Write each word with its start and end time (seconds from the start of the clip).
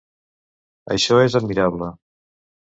Això 0.95 1.19
és 1.27 1.37
admirable 1.41 1.91